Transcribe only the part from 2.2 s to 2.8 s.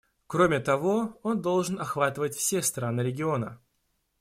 все